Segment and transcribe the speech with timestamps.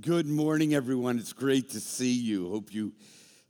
[0.00, 1.18] Good morning, everyone.
[1.18, 2.48] It's great to see you.
[2.48, 2.94] Hope you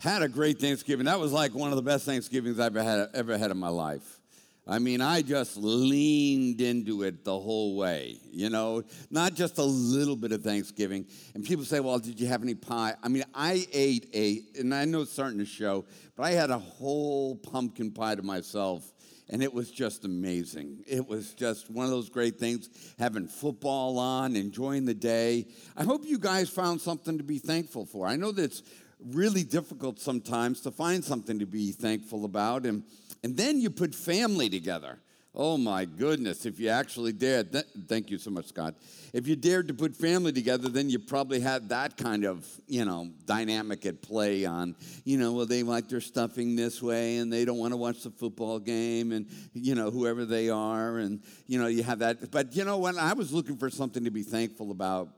[0.00, 1.06] had a great Thanksgiving.
[1.06, 3.68] That was like one of the best Thanksgivings I've ever had, ever had in my
[3.68, 4.18] life.
[4.66, 9.62] I mean, I just leaned into it the whole way, you know, not just a
[9.62, 11.06] little bit of Thanksgiving.
[11.34, 12.96] And people say, well, did you have any pie?
[13.04, 15.84] I mean, I ate a, and I know it's starting to show,
[16.16, 18.92] but I had a whole pumpkin pie to myself
[19.28, 20.84] and it was just amazing.
[20.86, 22.68] It was just one of those great things,
[22.98, 25.46] having football on, enjoying the day.
[25.76, 28.06] I hope you guys found something to be thankful for.
[28.06, 28.62] I know that it's
[29.00, 32.84] really difficult sometimes to find something to be thankful about, and,
[33.22, 34.98] and then you put family together.
[35.34, 38.74] Oh my goodness, if you actually dared, th- thank you so much, Scott.
[39.14, 42.84] If you dared to put family together, then you probably had that kind of, you
[42.84, 47.32] know, dynamic at play on, you know, well, they like their stuffing this way and
[47.32, 50.98] they don't want to watch the football game and, you know, whoever they are.
[50.98, 52.30] And, you know, you have that.
[52.30, 55.08] But, you know, when I was looking for something to be thankful about,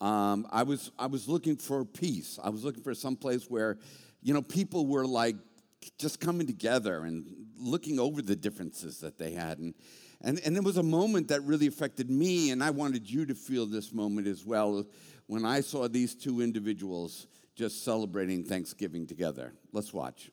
[0.00, 2.38] um, I, was, I was looking for peace.
[2.42, 3.76] I was looking for some place where,
[4.22, 5.36] you know, people were like
[5.98, 7.24] just coming together and
[7.56, 9.58] looking over the differences that they had.
[9.58, 9.74] And,
[10.20, 13.34] and, and it was a moment that really affected me, and I wanted you to
[13.34, 14.84] feel this moment as well
[15.26, 19.52] when I saw these two individuals just celebrating Thanksgiving together.
[19.72, 20.30] Let's watch.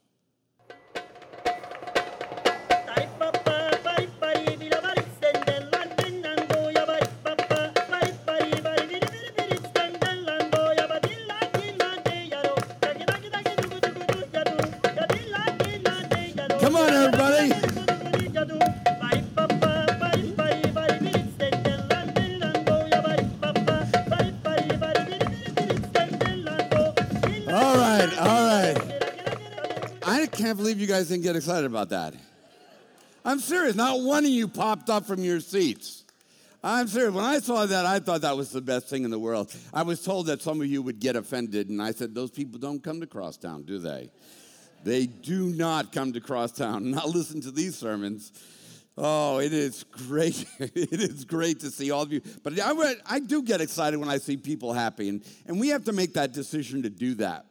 [30.99, 32.13] Guys didn't get excited about that.
[33.23, 33.73] I'm serious.
[33.73, 36.03] Not one of you popped up from your seats.
[36.61, 37.13] I'm serious.
[37.13, 39.55] When I saw that, I thought that was the best thing in the world.
[39.73, 42.59] I was told that some of you would get offended, and I said, Those people
[42.59, 44.11] don't come to Crosstowne, do they?
[44.83, 46.83] They do not come to Crosstowne.
[46.93, 48.33] Not listen to these sermons.
[48.97, 50.45] Oh, it is great.
[50.59, 52.19] it is great to see all of you.
[52.43, 55.85] But I, I do get excited when I see people happy, and, and we have
[55.85, 57.45] to make that decision to do that.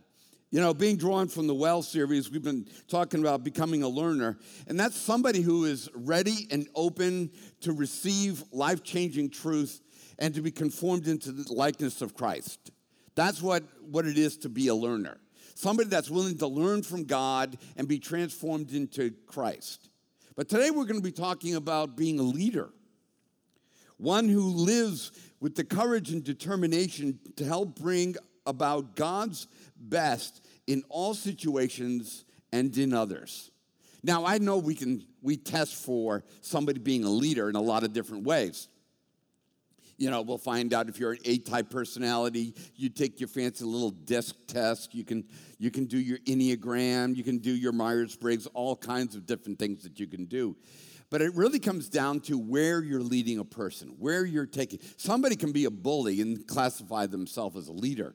[0.51, 4.39] You know, being drawn from the Well series, we've been talking about becoming a learner,
[4.67, 9.83] and that's somebody who is ready and open to receive life changing truth
[10.19, 12.71] and to be conformed into the likeness of Christ.
[13.15, 15.19] That's what, what it is to be a learner.
[15.55, 19.91] Somebody that's willing to learn from God and be transformed into Christ.
[20.35, 22.71] But today we're going to be talking about being a leader,
[23.99, 28.17] one who lives with the courage and determination to help bring
[28.49, 33.51] about God's best in all situations and in others.
[34.03, 37.85] Now, I know we can we test for somebody being a leader in a lot
[37.85, 38.69] of different ways.
[39.97, 42.55] You know, we'll find out if you're an A-type personality.
[42.77, 44.95] You take your fancy little disc test.
[44.95, 45.25] You can
[45.59, 47.17] you can do your Enneagram.
[47.17, 48.47] You can do your Myers-Briggs.
[48.55, 50.57] All kinds of different things that you can do.
[51.11, 54.79] But it really comes down to where you're leading a person, where you're taking.
[54.99, 58.15] Somebody can be a bully and classify themselves as a leader.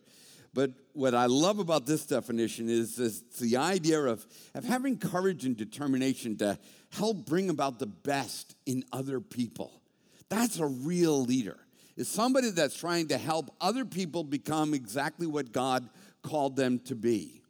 [0.53, 5.46] But what I love about this definition is, is the idea of, of having courage
[5.46, 6.59] and determination to
[6.91, 9.81] help bring about the best in other people.
[10.30, 11.58] That's a real leader.
[11.96, 15.90] Is somebody that's trying to help other people become exactly what God
[16.24, 17.41] called them to be.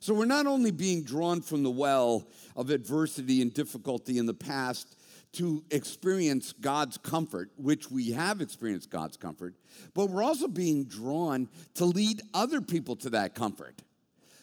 [0.00, 4.34] So we're not only being drawn from the well of adversity and difficulty in the
[4.34, 4.96] past
[5.38, 9.54] to experience God's comfort, which we have experienced God's comfort,
[9.94, 13.80] but we're also being drawn to lead other people to that comfort.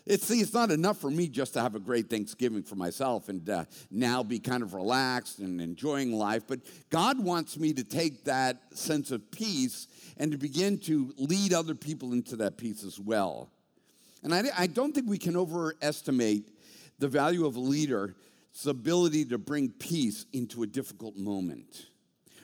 [0.06, 3.28] It's, see, it's not enough for me just to have a great Thanksgiving for myself
[3.28, 7.84] and uh, now be kind of relaxed and enjoying life, but God wants me to
[7.84, 12.86] take that sense of peace and to begin to lead other people into that peace
[12.86, 13.50] as well.
[14.24, 16.48] And I, I don't think we can overestimate
[17.00, 17.60] the value of a
[18.56, 21.88] leader's ability to bring peace into a difficult moment.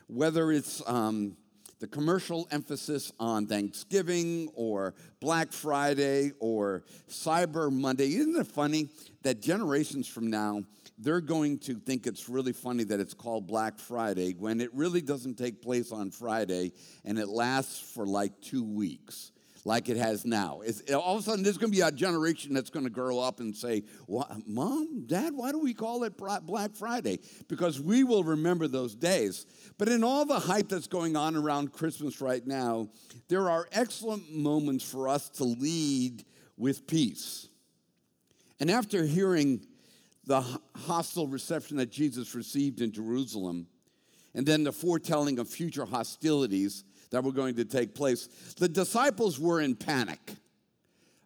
[0.08, 1.38] Whether it's um,
[1.80, 8.14] the commercial emphasis on Thanksgiving or Black Friday or Cyber Monday.
[8.16, 8.90] Isn't it funny
[9.24, 10.64] that generations from now,
[11.00, 15.02] they're going to think it's really funny that it's called Black Friday when it really
[15.02, 16.74] doesn't take place on Friday
[17.06, 19.32] and it lasts for like two weeks
[19.64, 20.62] like it has now.
[20.64, 23.20] It's, all of a sudden, there's going to be a generation that's going to grow
[23.20, 23.84] up and say,
[24.48, 27.20] Mom, Dad, why do we call it Black Friday?
[27.48, 29.46] Because we will remember those days.
[29.78, 32.90] But in all the hype that's going on around Christmas right now,
[33.28, 36.26] there are excellent moments for us to lead
[36.58, 37.48] with peace.
[38.60, 39.66] And after hearing
[40.26, 40.42] the
[40.76, 43.68] hostile reception that Jesus received in Jerusalem,
[44.34, 48.28] and then the foretelling of future hostilities, that were going to take place.
[48.58, 50.20] The disciples were in panic.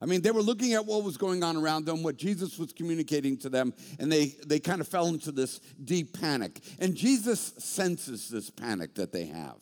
[0.02, 2.74] I mean, they were looking at what was going on around them, what Jesus was
[2.74, 6.60] communicating to them, and they, they kind of fell into this deep panic.
[6.80, 9.58] And Jesus senses this panic that they have.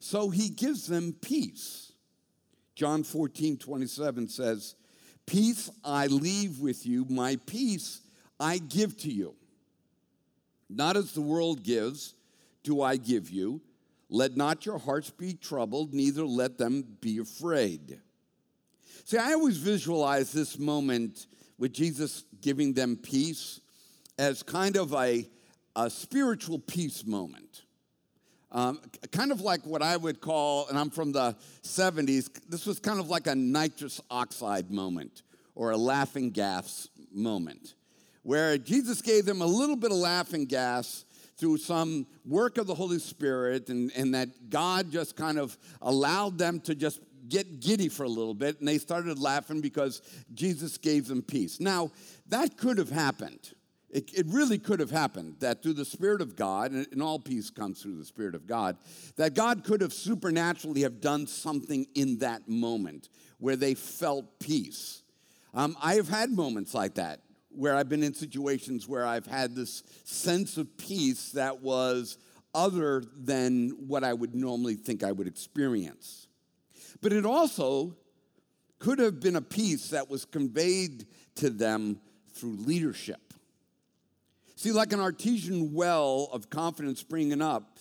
[0.00, 1.92] So he gives them peace.
[2.74, 4.74] John 14, 27 says,
[5.26, 8.00] Peace I leave with you, my peace
[8.40, 9.34] I give to you.
[10.70, 12.14] Not as the world gives,
[12.62, 13.60] do I give you.
[14.10, 18.00] Let not your hearts be troubled, neither let them be afraid.
[19.04, 21.26] See, I always visualize this moment
[21.58, 23.60] with Jesus giving them peace
[24.18, 25.28] as kind of a,
[25.76, 27.62] a spiritual peace moment.
[28.50, 28.80] Um,
[29.12, 32.98] kind of like what I would call, and I'm from the 70s, this was kind
[32.98, 35.22] of like a nitrous oxide moment
[35.54, 37.74] or a laughing gas moment,
[38.22, 41.04] where Jesus gave them a little bit of laughing gas
[41.38, 46.36] through some work of the Holy Spirit, and, and that God just kind of allowed
[46.36, 50.02] them to just get giddy for a little bit, and they started laughing because
[50.34, 51.60] Jesus gave them peace.
[51.60, 51.90] Now,
[52.28, 53.52] that could have happened.
[53.90, 57.48] It, it, really could have happened that through the Spirit of God, and, all peace
[57.48, 58.76] comes through the Spirit of God,
[59.16, 63.08] that God could have supernaturally have done something in that moment
[63.38, 65.02] where they felt peace.
[65.54, 67.20] Um, I have had moments like that
[67.58, 72.16] where I've been in situations where I've had this sense of peace that was
[72.54, 76.28] other than what I would normally think I would experience.
[77.00, 77.96] But it also
[78.78, 81.98] could have been a peace that was conveyed to them
[82.32, 83.34] through leadership.
[84.54, 87.80] See, like an artesian well of confidence springing up,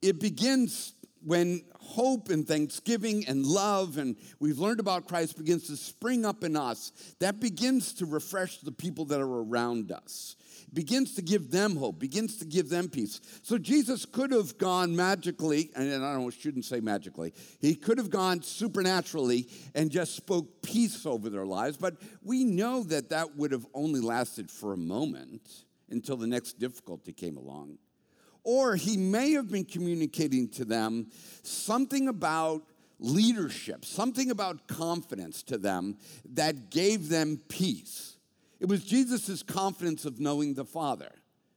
[0.00, 0.94] it begins
[1.24, 6.44] when hope and thanksgiving and love and we've learned about Christ begins to spring up
[6.44, 6.92] in us.
[7.18, 10.36] That begins to refresh the people that are around us
[10.72, 13.20] begins to give them hope, begins to give them peace.
[13.42, 18.10] So Jesus could have gone magically, and I don't shouldn't say magically, he could have
[18.10, 23.52] gone supernaturally and just spoke peace over their lives, but we know that that would
[23.52, 27.78] have only lasted for a moment until the next difficulty came along.
[28.42, 31.08] Or he may have been communicating to them
[31.42, 32.62] something about
[32.98, 35.96] leadership, something about confidence to them
[36.34, 38.16] that gave them peace.
[38.60, 41.10] It was Jesus' confidence of knowing the Father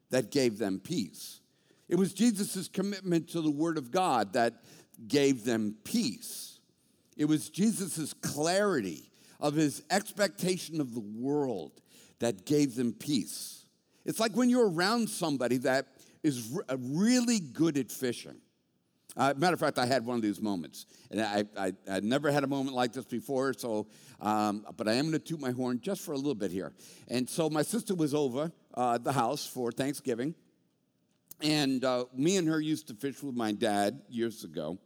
[0.09, 1.41] that gave them peace.
[1.89, 4.63] It was Jesus' commitment to the Word of God that
[5.07, 6.59] gave them peace.
[7.18, 11.81] It was Jesus' clarity of his expectation of the world
[12.19, 13.65] that gave them peace.
[14.06, 15.88] It's like when you're around somebody that
[16.23, 18.37] is re- uh, really good at fishing.
[19.15, 22.31] Uh, matter of fact, I had one of these moments, and I, I, I never
[22.31, 23.53] had a moment like this before.
[23.53, 23.87] So,
[24.19, 26.73] um, but I am going to toot my horn just for a little bit here.
[27.09, 30.33] And so, my sister was over uh, the house for Thanksgiving,
[31.41, 34.79] and uh, me and her used to fish with my dad years ago.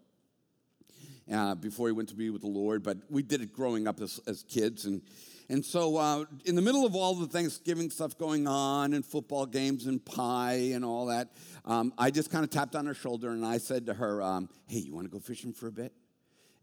[1.32, 4.00] Uh, before he went to be with the Lord, but we did it growing up
[4.00, 5.02] as, as kids, and
[5.50, 9.46] and so, uh, in the middle of all the Thanksgiving stuff going on, and football
[9.46, 11.30] games, and pie, and all that,
[11.64, 14.50] um, I just kind of tapped on her shoulder and I said to her, um,
[14.68, 15.94] Hey, you want to go fishing for a bit?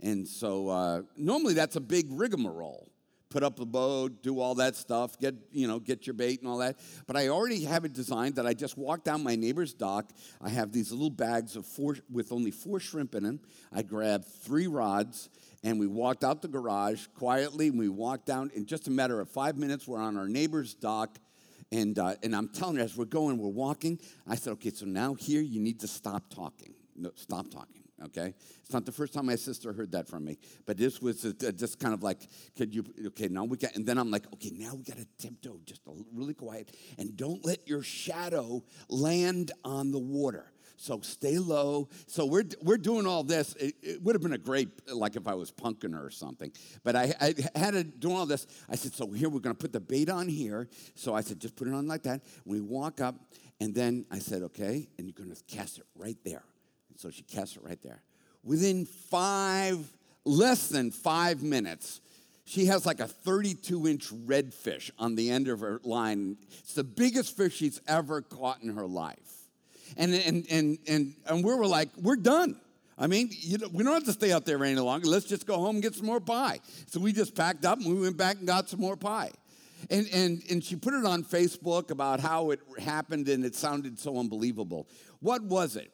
[0.00, 2.90] And so, uh, normally that's a big rigmarole.
[3.30, 6.48] Put up the boat, do all that stuff, get you know, get your bait and
[6.48, 6.78] all that.
[7.06, 10.10] But I already have it designed that I just walk down my neighbor's dock.
[10.40, 13.40] I have these little bags of four with only four shrimp in them.
[13.72, 15.30] I grab three rods
[15.64, 19.20] and we walked out the garage quietly and we walked down in just a matter
[19.20, 21.18] of five minutes we're on our neighbor's dock
[21.72, 23.98] and, uh, and i'm telling her as we're going we're walking
[24.28, 26.74] i said okay so now here you need to stop talking.
[26.94, 28.34] No, stop talking okay?
[28.60, 31.22] It's not the first time my sister heard that from me but this was
[31.56, 34.50] just kind of like could you okay now we got and then i'm like okay
[34.52, 35.80] now we got to tiptoe just
[36.12, 41.88] really quiet and don't let your shadow land on the water so stay low.
[42.06, 43.54] So we're, we're doing all this.
[43.54, 46.50] It, it would have been a great, like if I was punking her or something.
[46.82, 48.46] But I, I had to do all this.
[48.68, 50.68] I said, so here we're going to put the bait on here.
[50.94, 52.22] So I said, just put it on like that.
[52.44, 53.14] We walk up,
[53.60, 56.44] and then I said, okay, and you're going to cast it right there.
[56.90, 58.02] And so she cast it right there.
[58.42, 59.78] Within five,
[60.24, 62.00] less than five minutes,
[62.44, 66.36] she has like a 32 inch redfish on the end of her line.
[66.58, 69.33] It's the biggest fish she's ever caught in her life.
[69.96, 72.60] And, and, and, and, and we were like, we're done.
[72.96, 75.06] I mean, you know, we don't have to stay out there any longer.
[75.08, 76.60] Let's just go home and get some more pie.
[76.86, 79.32] So we just packed up and we went back and got some more pie.
[79.90, 83.98] And, and, and she put it on Facebook about how it happened and it sounded
[83.98, 84.86] so unbelievable.
[85.20, 85.90] What was it?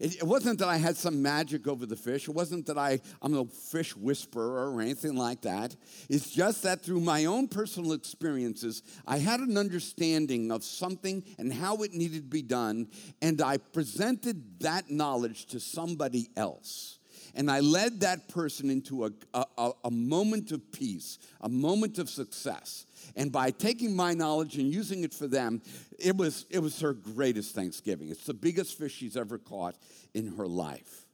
[0.00, 2.26] It, it, wasn't that I had some magic over the fish.
[2.26, 5.76] It wasn't that I, I'm a fish whisperer or anything like that.
[6.08, 11.52] It's just that through my own personal experiences, I had an understanding of something and
[11.52, 12.88] how it needed to be done,
[13.20, 16.99] and I presented that knowledge to somebody else.
[17.34, 22.08] And I led that person into a, a, a moment of peace, a moment of
[22.10, 22.86] success.
[23.16, 25.62] And by taking my knowledge and using it for them,
[25.98, 28.08] it was, it was her greatest Thanksgiving.
[28.08, 29.76] It's the biggest fish she's ever caught
[30.14, 31.06] in her life.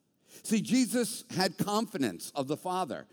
[0.43, 3.07] See, Jesus had confidence of the Father.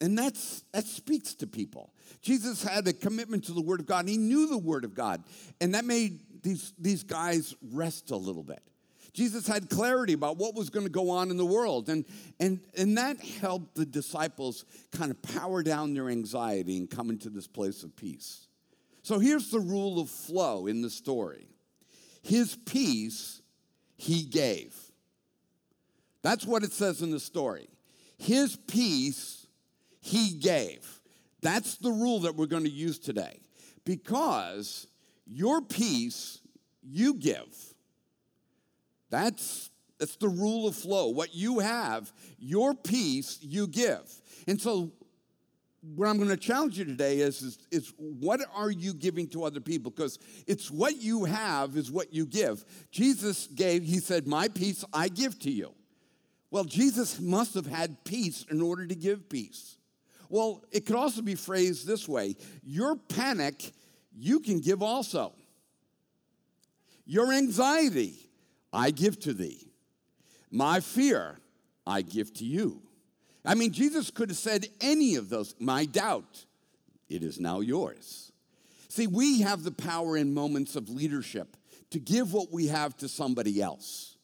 [0.00, 1.92] And that's, that speaks to people.
[2.20, 4.08] Jesus had a commitment to the Word of God.
[4.08, 5.22] He knew the Word of God.
[5.60, 8.60] And that made these, these guys rest a little bit.
[9.16, 11.88] Jesus had clarity about what was going to go on in the world.
[11.88, 12.04] And,
[12.38, 17.30] and, and that helped the disciples kind of power down their anxiety and come into
[17.30, 18.46] this place of peace.
[19.02, 21.48] So here's the rule of flow in the story
[22.22, 23.40] His peace
[23.96, 24.74] he gave.
[26.22, 27.68] That's what it says in the story.
[28.18, 29.46] His peace
[30.00, 31.00] he gave.
[31.40, 33.40] That's the rule that we're going to use today.
[33.86, 34.86] Because
[35.26, 36.40] your peace
[36.82, 37.46] you give.
[39.10, 41.08] That's, that's the rule of flow.
[41.08, 44.02] What you have, your peace, you give.
[44.46, 44.92] And so,
[45.94, 49.44] what I'm going to challenge you today is, is, is what are you giving to
[49.44, 49.90] other people?
[49.90, 52.64] Because it's what you have is what you give.
[52.90, 55.72] Jesus gave, he said, My peace I give to you.
[56.50, 59.76] Well, Jesus must have had peace in order to give peace.
[60.28, 63.72] Well, it could also be phrased this way Your panic,
[64.12, 65.34] you can give also.
[67.04, 68.25] Your anxiety,
[68.76, 69.72] I give to thee.
[70.50, 71.40] My fear,
[71.86, 72.82] I give to you.
[73.44, 75.54] I mean, Jesus could have said any of those.
[75.58, 76.44] My doubt,
[77.08, 78.32] it is now yours.
[78.88, 81.56] See, we have the power in moments of leadership
[81.90, 84.16] to give what we have to somebody else.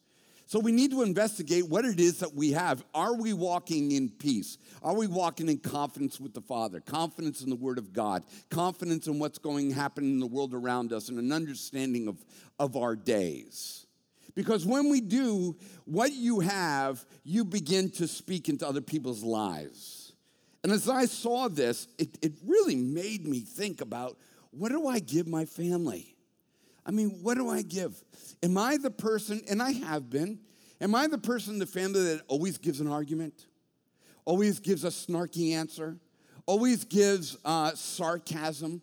[0.47, 2.85] So we need to investigate what it is that we have.
[2.95, 4.59] Are we walking in peace?
[4.83, 6.81] Are we walking in confidence with the Father?
[6.81, 10.53] Confidence in the Word of God, confidence in what's going to happen in the world
[10.53, 12.23] around us, and an understanding of,
[12.59, 13.87] of our days.
[14.35, 20.13] Because when we do, what you have, you begin to speak into other people's lives.
[20.63, 24.17] And as I saw this, it, it really made me think about
[24.51, 26.17] what do I give my family?
[26.85, 28.03] I mean, what do I give?
[28.43, 30.39] Am I the person, and I have been,
[30.81, 33.47] am I the person in the family that always gives an argument?
[34.25, 35.97] Always gives a snarky answer?
[36.47, 38.83] Always gives uh, sarcasm?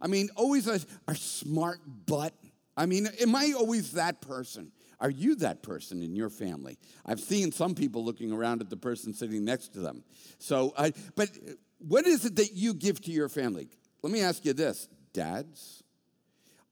[0.00, 2.34] I mean, always a, a smart butt?
[2.76, 4.72] I mean, am I always that person?
[5.04, 6.78] Are you that person in your family?
[7.04, 10.02] I've seen some people looking around at the person sitting next to them.
[10.38, 11.28] So, uh, but
[11.76, 13.68] what is it that you give to your family?
[14.02, 15.82] Let me ask you this, dads.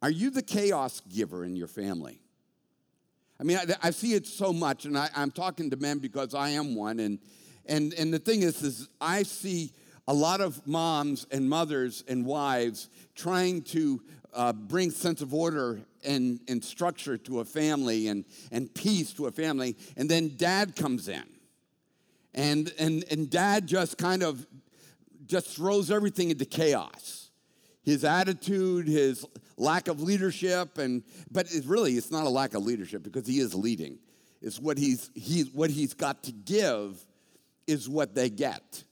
[0.00, 2.22] Are you the chaos giver in your family?
[3.38, 6.32] I mean, I, I see it so much, and I, am talking to men because
[6.32, 7.00] I am one.
[7.00, 7.18] And,
[7.66, 9.72] and, and the thing is, is I see
[10.08, 15.82] a lot of moms and mothers and wives trying to uh, bring sense of order
[16.04, 19.76] and, and structure to a family and, and peace to a family.
[19.96, 21.24] And then dad comes in.
[22.34, 24.46] And, and, and dad just kind of
[25.26, 27.30] just throws everything into chaos.
[27.82, 32.62] His attitude, his lack of leadership, and but it really it's not a lack of
[32.62, 33.98] leadership because he is leading.
[34.40, 37.04] It's what he's he, what he's got to give
[37.66, 38.84] is what they get.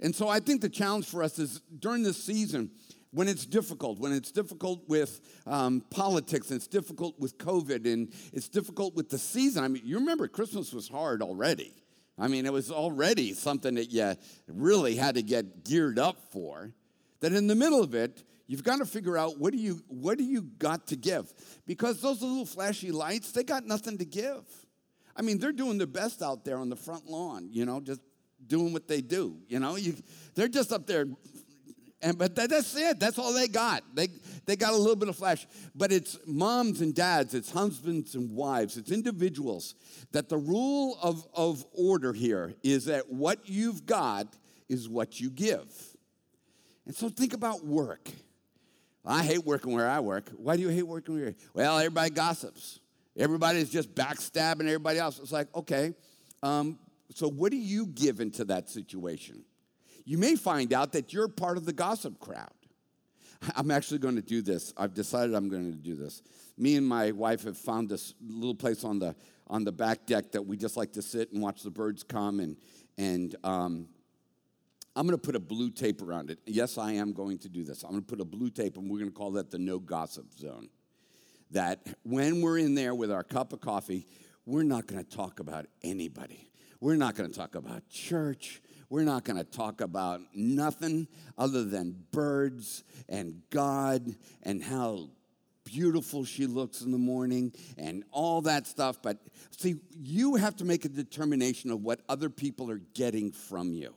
[0.00, 2.70] And so I think the challenge for us is during this season,
[3.12, 8.12] when it's difficult, when it's difficult with um, politics, and it's difficult with COVID, and
[8.32, 9.62] it's difficult with the season.
[9.64, 11.74] I mean, you remember Christmas was hard already.
[12.18, 14.14] I mean, it was already something that you
[14.46, 16.72] really had to get geared up for.
[17.20, 20.18] That in the middle of it, you've got to figure out what do you what
[20.18, 21.32] do you got to give?
[21.66, 24.44] Because those little flashy lights, they got nothing to give.
[25.14, 28.00] I mean, they're doing their best out there on the front lawn, you know, just
[28.46, 29.38] doing what they do.
[29.46, 29.94] You know, you,
[30.34, 31.06] they're just up there
[32.02, 32.98] and but that, that's it.
[32.98, 33.84] That's all they got.
[33.94, 34.08] They
[34.44, 35.46] they got a little bit of flash.
[35.74, 39.74] But it's moms and dads, it's husbands and wives, it's individuals.
[40.10, 44.26] That the rule of, of order here is that what you've got
[44.68, 45.72] is what you give.
[46.86, 48.10] And so think about work.
[49.04, 50.30] I hate working where I work.
[50.36, 52.80] Why do you hate working where Well, everybody gossips.
[53.16, 55.18] Everybody's just backstabbing everybody else.
[55.18, 55.94] It's like, okay,
[56.42, 56.78] um,
[57.14, 59.44] so what do you give into that situation?
[60.04, 62.50] You may find out that you're part of the gossip crowd.
[63.56, 64.72] I'm actually going to do this.
[64.76, 66.22] I've decided I'm going to do this.
[66.56, 69.14] Me and my wife have found this little place on the
[69.48, 72.40] on the back deck that we just like to sit and watch the birds come
[72.40, 72.56] and
[72.96, 73.88] and um,
[74.94, 76.38] I'm going to put a blue tape around it.
[76.46, 77.82] Yes, I am going to do this.
[77.82, 79.78] I'm going to put a blue tape, and we're going to call that the no
[79.78, 80.68] gossip zone.
[81.50, 84.06] That when we're in there with our cup of coffee,
[84.44, 86.48] we're not going to talk about anybody.
[86.80, 88.60] We're not going to talk about church.
[88.92, 91.08] We're not going to talk about nothing
[91.38, 95.08] other than birds and God and how
[95.64, 99.00] beautiful she looks in the morning and all that stuff.
[99.00, 99.16] But
[99.50, 103.94] see, you have to make a determination of what other people are getting from you.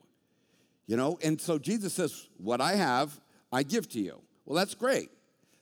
[0.87, 3.19] You know, and so Jesus says, What I have,
[3.51, 4.21] I give to you.
[4.45, 5.09] Well, that's great.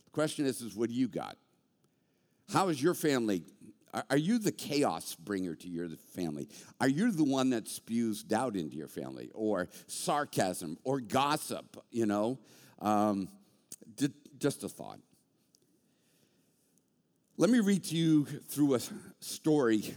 [0.05, 1.37] The question is, is what do you got?
[2.51, 3.41] How is your family?
[4.09, 6.49] Are you the chaos bringer to your family?
[6.81, 11.77] Are you the one that spews doubt into your family or sarcasm or gossip?
[11.91, 12.39] You know,
[12.79, 13.29] um,
[14.39, 14.99] just a thought.
[17.37, 18.79] Let me read to you through a
[19.19, 19.93] story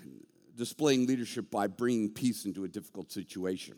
[0.57, 3.77] displaying leadership by bringing peace into a difficult situation.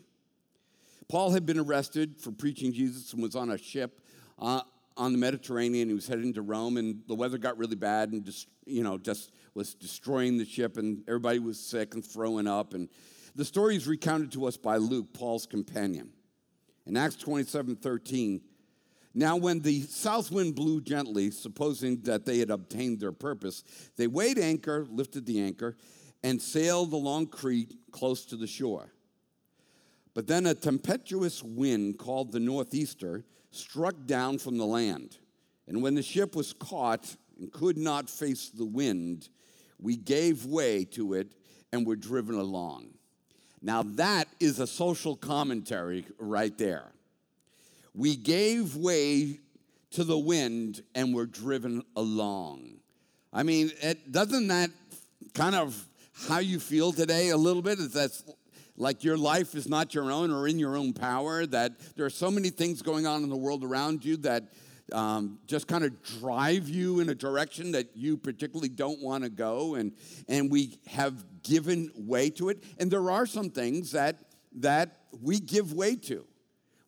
[1.09, 3.99] Paul had been arrested for preaching Jesus and was on a ship
[4.37, 4.61] uh,
[4.95, 5.89] on the Mediterranean.
[5.89, 8.97] He was heading to Rome, and the weather got really bad, and just you know
[8.97, 12.73] just was destroying the ship, and everybody was sick and throwing up.
[12.73, 12.89] And
[13.35, 16.11] the story is recounted to us by Luke, Paul's companion.
[16.85, 18.41] In Acts 27 13,
[19.13, 23.63] now when the south wind blew gently, supposing that they had obtained their purpose,
[23.97, 25.75] they weighed anchor, lifted the anchor,
[26.23, 28.93] and sailed along Crete close to the shore.
[30.13, 35.17] But then a tempestuous wind called the northeaster struck down from the land.
[35.67, 39.29] And when the ship was caught and could not face the wind,
[39.79, 41.31] we gave way to it
[41.71, 42.89] and were driven along.
[43.61, 46.91] Now, that is a social commentary right there.
[47.93, 49.39] We gave way
[49.91, 52.75] to the wind and were driven along.
[53.33, 54.69] I mean, it, doesn't that
[55.33, 55.87] kind of
[56.27, 57.79] how you feel today a little bit?
[57.79, 58.11] Is that
[58.77, 62.09] like your life is not your own or in your own power, that there are
[62.09, 64.43] so many things going on in the world around you that
[64.93, 69.29] um, just kind of drive you in a direction that you particularly don't want to
[69.29, 69.93] go, and,
[70.27, 72.63] and we have given way to it.
[72.79, 74.19] And there are some things that,
[74.57, 76.25] that we give way to.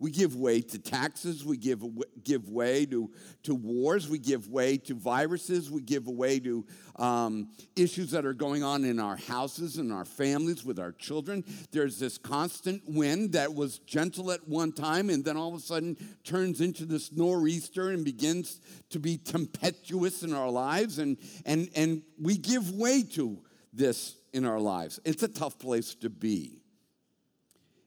[0.01, 1.46] We give way to taxes.
[1.46, 1.84] We give,
[2.24, 3.12] give way to,
[3.43, 4.10] to wars.
[4.10, 5.70] We give way to viruses.
[5.70, 6.65] We give way to
[6.96, 11.46] um, issues that are going on in our houses and our families with our children.
[11.72, 15.63] There's this constant wind that was gentle at one time and then all of a
[15.63, 18.59] sudden turns into this nor'easter and begins
[18.90, 20.98] to be tempestuous in our lives.
[20.98, 23.37] And, and, and we give way to
[23.72, 25.00] this in our lives.
[25.05, 26.64] It's a tough place to be.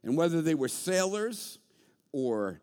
[0.05, 1.59] And whether they were sailors,
[2.15, 2.61] or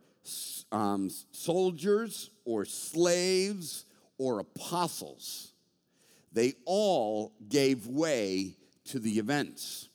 [0.72, 3.86] um, soldiers or slaves
[4.18, 5.52] or apostles.
[6.32, 9.90] They all gave way to the events.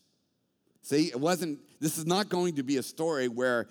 [0.83, 3.69] See, it wasn't, this is not going to be a story where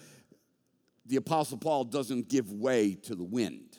[1.06, 3.78] the Apostle Paul doesn't give way to the wind.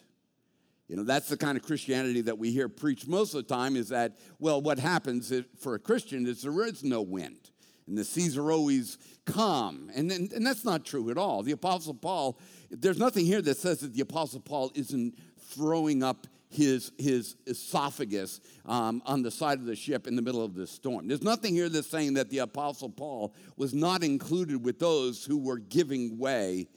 [0.87, 3.75] You know, that's the kind of Christianity that we hear preached most of the time
[3.75, 7.51] is that, well, what happens for a Christian is there is no wind
[7.87, 9.91] and the seas are always calm.
[9.95, 11.43] And, and, and that's not true at all.
[11.43, 12.39] The Apostle Paul,
[12.71, 18.41] there's nothing here that says that the Apostle Paul isn't throwing up his, his esophagus
[18.65, 21.09] um, on the side of the ship in the middle of the storm.
[21.09, 25.39] There's nothing here that's saying that the Apostle Paul was not included with those who
[25.39, 26.69] were giving way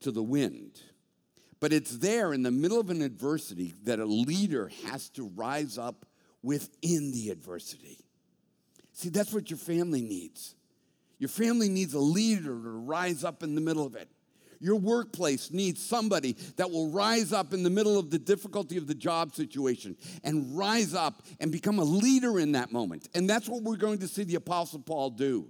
[0.00, 0.80] to the wind.
[1.60, 5.76] But it's there in the middle of an adversity that a leader has to rise
[5.76, 6.06] up
[6.42, 7.98] within the adversity.
[9.00, 10.54] See, that's what your family needs.
[11.18, 14.10] Your family needs a leader to rise up in the middle of it.
[14.60, 18.86] Your workplace needs somebody that will rise up in the middle of the difficulty of
[18.86, 23.08] the job situation and rise up and become a leader in that moment.
[23.14, 25.48] And that's what we're going to see the Apostle Paul do.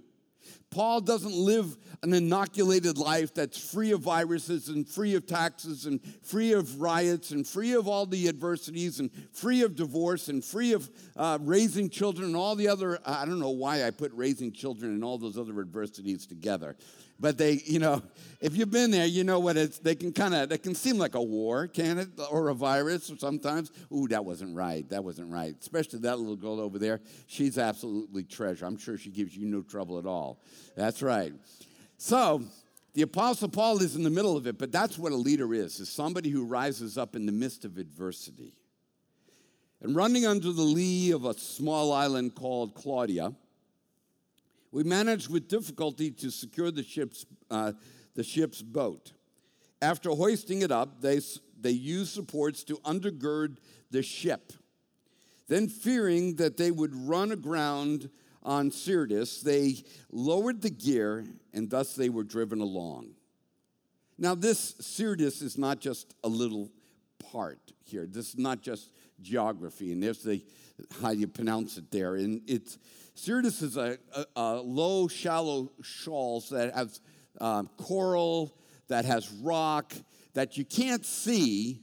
[0.69, 5.99] Paul doesn't live an inoculated life that's free of viruses and free of taxes and
[6.23, 10.73] free of riots and free of all the adversities and free of divorce and free
[10.73, 14.51] of uh, raising children and all the other, I don't know why I put raising
[14.51, 16.75] children and all those other adversities together.
[17.21, 18.01] But they, you know,
[18.41, 20.97] if you've been there, you know what it's, they can kind of, they can seem
[20.97, 22.09] like a war, can it?
[22.31, 23.71] Or a virus sometimes.
[23.93, 24.89] Ooh, that wasn't right.
[24.89, 25.55] That wasn't right.
[25.61, 26.99] Especially that little girl over there.
[27.27, 28.65] She's absolutely treasure.
[28.65, 30.41] I'm sure she gives you no trouble at all.
[30.75, 31.33] That's right.
[31.97, 32.43] So,
[32.93, 35.79] the Apostle Paul is in the middle of it, but that's what a leader is,
[35.79, 38.53] is somebody who rises up in the midst of adversity.
[39.81, 43.33] And running under the lee of a small island called Claudia,
[44.71, 47.73] we managed with difficulty to secure the ship's, uh,
[48.15, 49.13] the ship's boat.
[49.81, 51.19] After hoisting it up, they,
[51.59, 53.57] they used supports to undergird
[53.89, 54.53] the ship.
[55.47, 58.09] Then, fearing that they would run aground
[58.43, 63.15] on Syrtis, they lowered the gear, and thus they were driven along.
[64.17, 66.69] Now, this Syrtis is not just a little
[67.31, 68.05] part here.
[68.05, 70.43] This is not just geography, and there's the
[71.01, 72.15] how you pronounce it there.
[72.15, 72.77] And it's
[73.15, 76.97] Syrtis is a, a, a low, shallow shoals that have
[77.39, 78.57] um, coral,
[78.87, 79.93] that has rock,
[80.33, 81.81] that you can't see,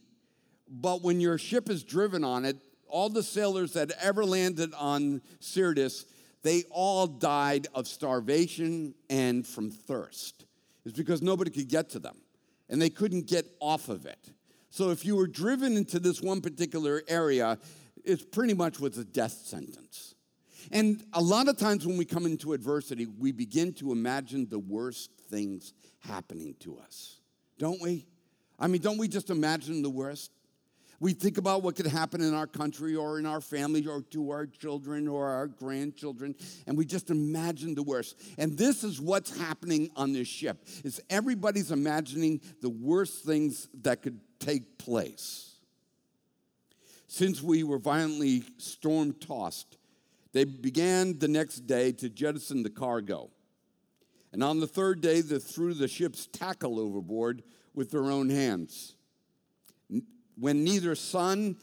[0.69, 2.57] but when your ship is driven on it,
[2.89, 6.07] all the sailors that ever landed on Syrtis,
[6.43, 10.47] they all died of starvation and from thirst.
[10.85, 12.17] It's because nobody could get to them
[12.69, 14.31] and they couldn't get off of it.
[14.71, 17.59] So if you were driven into this one particular area,
[18.05, 20.15] it pretty much was a death sentence.
[20.71, 24.59] And a lot of times when we come into adversity, we begin to imagine the
[24.59, 27.21] worst things happening to us,
[27.59, 28.07] don't we?
[28.59, 30.31] I mean, don't we just imagine the worst?
[31.01, 34.31] We think about what could happen in our country or in our family or to
[34.31, 36.35] our children or our grandchildren,
[36.67, 38.21] and we just imagine the worst.
[38.37, 40.67] And this is what's happening on this ship.
[40.83, 45.57] Is everybody's imagining the worst things that could take place.
[47.07, 49.79] Since we were violently storm tossed,
[50.33, 53.31] they began the next day to jettison the cargo.
[54.33, 57.43] And on the third day, they threw the ship's tackle overboard
[57.75, 58.95] with their own hands.
[60.37, 61.57] When neither sun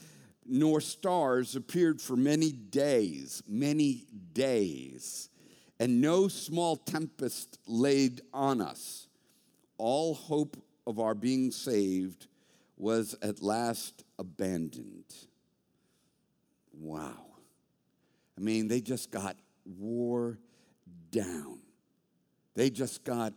[0.45, 5.29] nor stars appeared for many days, many days,
[5.79, 9.07] and no small tempest laid on us,
[9.77, 10.57] all hope
[10.87, 12.27] of our being saved
[12.77, 15.13] was at last abandoned.
[16.73, 17.25] Wow.
[18.37, 20.39] I mean, they just got wore
[21.11, 21.59] down.
[22.55, 23.33] They just got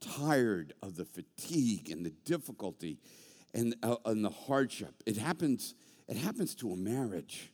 [0.00, 2.98] tired of the fatigue and the difficulty
[3.52, 4.94] and, uh, and the hardship.
[5.06, 5.74] It happens,
[6.08, 7.50] it happens to a marriage,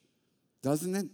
[0.62, 1.06] doesn't it?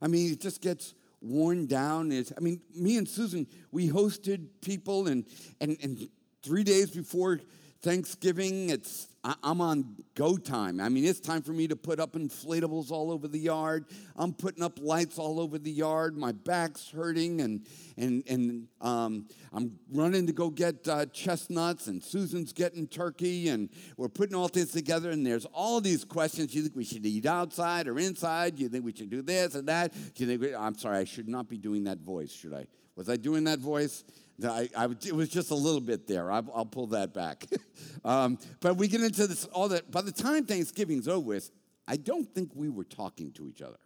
[0.00, 2.12] I mean, it just gets worn down.
[2.12, 5.24] It's, I mean, me and Susan, we hosted people, and,
[5.60, 6.08] and, and
[6.42, 7.40] three days before
[7.80, 9.08] Thanksgiving, it's
[9.42, 10.80] I'm on go time.
[10.80, 13.84] I mean, it's time for me to put up inflatables all over the yard.
[14.16, 16.16] I'm putting up lights all over the yard.
[16.16, 22.02] My back's hurting, and and and um, I'm running to go get uh, chestnuts, and
[22.02, 25.10] Susan's getting turkey, and we're putting all this together.
[25.10, 26.54] And there's all these questions.
[26.54, 28.58] You think we should eat outside or inside?
[28.58, 29.92] You think we should do this and that?
[29.92, 30.40] Do you think?
[30.40, 32.32] We, I'm sorry, I should not be doing that voice.
[32.32, 32.66] Should I?
[32.96, 34.04] Was I doing that voice?
[34.44, 36.30] I, I, it was just a little bit there.
[36.30, 37.46] I, will pull that back.
[38.04, 39.90] um, but we get into this all that.
[39.90, 41.50] By the time Thanksgiving's over with,
[41.88, 43.78] I don't think we were talking to each other.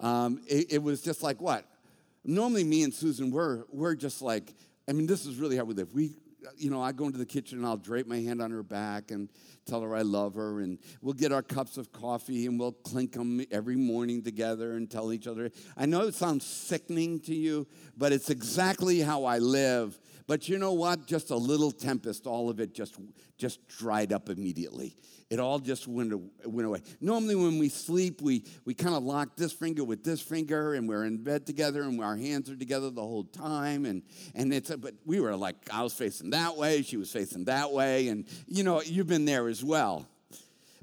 [0.00, 1.64] Um, it, it, was just like what?
[2.24, 4.52] Normally, me and Susan, we're, we're just like,
[4.88, 5.94] I mean, this is really how we live.
[5.94, 6.16] We,
[6.56, 9.10] you know, I go into the kitchen and I'll drape my hand on her back
[9.10, 9.28] and
[9.64, 13.12] tell her I love her, and we'll get our cups of coffee and we'll clink
[13.12, 15.50] them every morning together and tell each other.
[15.76, 19.98] I know it sounds sickening to you, but it's exactly how I live.
[20.26, 21.06] But you know what?
[21.06, 22.96] Just a little tempest, all of it just,
[23.38, 24.96] just dried up immediately.
[25.30, 26.12] It all just went,
[26.44, 26.82] went away.
[27.00, 30.88] Normally, when we sleep, we, we kind of lock this finger with this finger, and
[30.88, 33.86] we're in bed together, and our hands are together the whole time.
[33.86, 34.02] And,
[34.34, 37.72] and it's, but we were like, I was facing that way, she was facing that
[37.72, 38.08] way.
[38.08, 40.06] And you know, you've been there as well.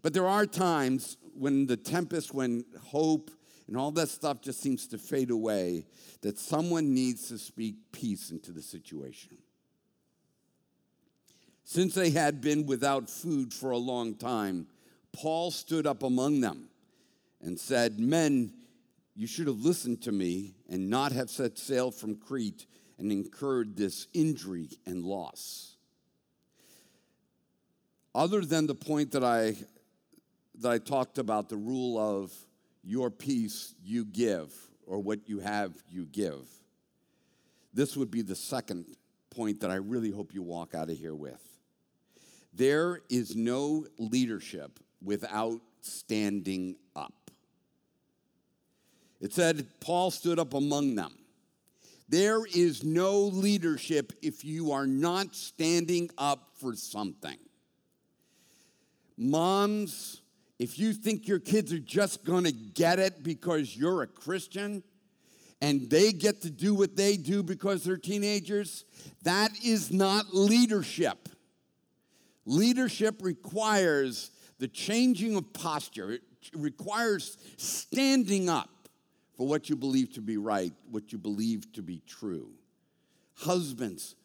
[0.01, 3.31] But there are times when the tempest, when hope,
[3.69, 5.85] and all that stuff just seems to fade away,
[6.21, 9.37] that someone needs to speak peace into the situation.
[11.65, 14.65] Since they had been without food for a long time,
[15.13, 16.69] Paul stood up among them
[17.41, 18.51] and said, Men,
[19.15, 22.65] you should have listened to me and not have set sail from Crete
[22.97, 25.75] and incurred this injury and loss.
[28.15, 29.57] Other than the point that I,
[30.55, 32.33] that I talked about, the rule of
[32.83, 34.53] your peace you give,
[34.85, 36.47] or what you have you give,
[37.73, 38.85] this would be the second
[39.29, 41.41] point that I really hope you walk out of here with.
[42.53, 47.13] There is no leadership without standing up.
[49.21, 51.13] It said, Paul stood up among them.
[52.07, 57.37] There is no leadership if you are not standing up for something.
[59.15, 60.21] Moms,
[60.59, 64.83] if you think your kids are just gonna get it because you're a Christian
[65.61, 68.85] and they get to do what they do because they're teenagers,
[69.23, 71.29] that is not leadership.
[72.45, 76.21] Leadership requires the changing of posture, it
[76.53, 78.69] requires standing up
[79.37, 82.49] for what you believe to be right, what you believe to be true.
[83.35, 84.15] Husbands,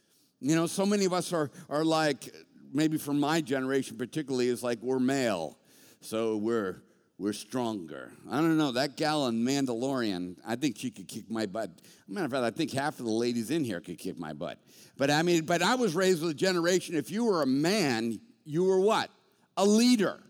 [0.41, 2.35] you know, so many of us are, are like,
[2.73, 5.57] maybe from my generation particularly, is like we're male,
[6.05, 6.83] so we're
[7.19, 8.13] we're stronger.
[8.31, 8.73] I don't know.
[8.73, 11.71] That gal in Mandalorian, I think she could kick my butt.
[12.09, 14.59] Matter of fact, I think half of the ladies in here could kick my butt.
[14.97, 18.19] But I mean, but I was raised with a generation, if you were a man,
[18.45, 19.11] you were what?
[19.57, 20.21] A leader.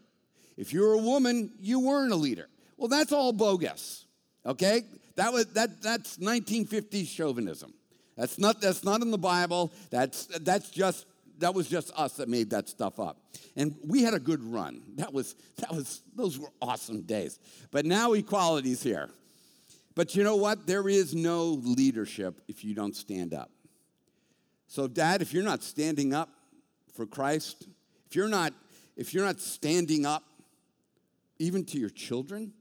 [0.56, 2.48] If you were a woman, you weren't a leader.
[2.76, 4.04] Well, that's all bogus.
[4.44, 4.82] Okay?
[5.16, 7.72] That was that that's 1950s chauvinism.
[8.16, 9.72] That's not that's not in the Bible.
[9.90, 11.06] That's that's just
[11.38, 13.18] that was just us that made that stuff up.
[13.56, 14.82] And we had a good run.
[14.96, 17.38] That was, that was, those were awesome days.
[17.70, 19.10] But now equality's here.
[19.94, 20.66] But you know what?
[20.66, 23.50] There is no leadership if you don't stand up.
[24.66, 26.30] So, Dad, if you're not standing up
[26.94, 27.68] for Christ,
[28.08, 28.52] if you're not,
[28.96, 30.24] if you're not standing up
[31.38, 32.52] even to your children,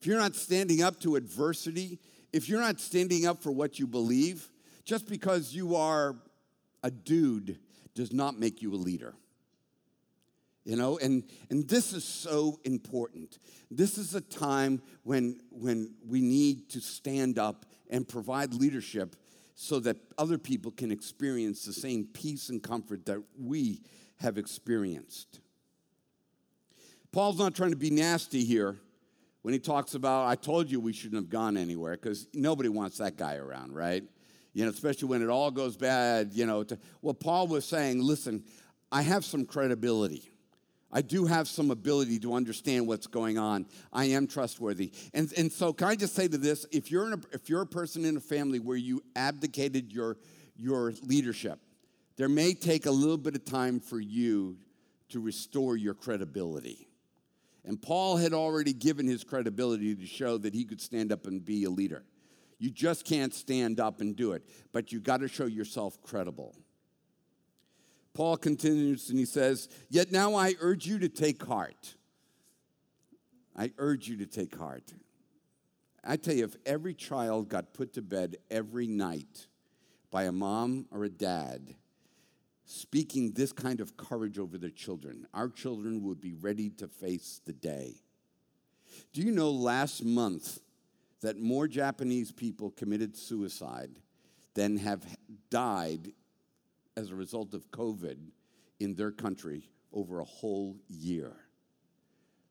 [0.00, 1.98] if you're not standing up to adversity,
[2.32, 4.48] if you're not standing up for what you believe,
[4.84, 6.16] just because you are
[6.82, 7.58] a dude
[7.94, 9.14] does not make you a leader.
[10.64, 13.38] You know, and, and this is so important.
[13.70, 19.16] This is a time when, when we need to stand up and provide leadership
[19.54, 23.80] so that other people can experience the same peace and comfort that we
[24.18, 25.40] have experienced.
[27.10, 28.78] Paul's not trying to be nasty here
[29.42, 32.98] when he talks about, I told you we shouldn't have gone anywhere, because nobody wants
[32.98, 34.04] that guy around, right?
[34.52, 36.64] You know, especially when it all goes bad, you know.
[36.64, 38.44] To, well, Paul was saying, listen,
[38.90, 40.30] I have some credibility.
[40.92, 43.66] I do have some ability to understand what's going on.
[43.92, 44.92] I am trustworthy.
[45.14, 47.66] And, and so, can I just say to this if you're, a, if you're a
[47.66, 50.16] person in a family where you abdicated your,
[50.56, 51.60] your leadership,
[52.16, 54.56] there may take a little bit of time for you
[55.10, 56.88] to restore your credibility.
[57.64, 61.44] And Paul had already given his credibility to show that he could stand up and
[61.44, 62.04] be a leader.
[62.60, 66.54] You just can't stand up and do it, but you got to show yourself credible.
[68.12, 71.94] Paul continues and he says, Yet now I urge you to take heart.
[73.56, 74.92] I urge you to take heart.
[76.04, 79.46] I tell you, if every child got put to bed every night
[80.10, 81.74] by a mom or a dad
[82.66, 87.40] speaking this kind of courage over their children, our children would be ready to face
[87.46, 87.94] the day.
[89.14, 90.58] Do you know last month
[91.20, 93.90] that more Japanese people committed suicide
[94.54, 95.04] than have
[95.50, 96.12] died
[96.96, 98.16] as a result of COVID
[98.78, 101.32] in their country over a whole year.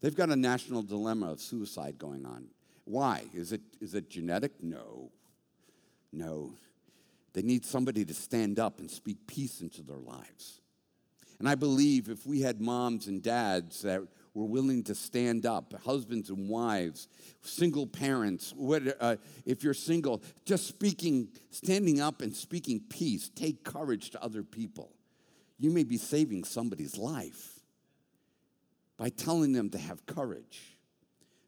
[0.01, 2.47] They've got a national dilemma of suicide going on.
[2.85, 3.23] Why?
[3.33, 4.63] Is it, is it genetic?
[4.63, 5.11] No.
[6.11, 6.53] No.
[7.33, 10.61] They need somebody to stand up and speak peace into their lives.
[11.37, 14.01] And I believe if we had moms and dads that
[14.33, 17.07] were willing to stand up, husbands and wives,
[17.41, 18.53] single parents,
[18.99, 19.15] uh,
[19.45, 24.91] if you're single, just speaking, standing up and speaking peace, take courage to other people.
[25.57, 27.59] You may be saving somebody's life
[28.97, 30.77] by telling them to have courage.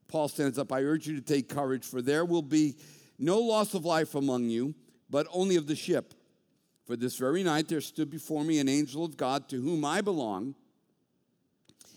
[0.07, 2.75] Paul stands up, I urge you to take courage, for there will be
[3.17, 4.73] no loss of life among you,
[5.09, 6.13] but only of the ship.
[6.85, 10.01] For this very night there stood before me an angel of God to whom I
[10.01, 10.55] belong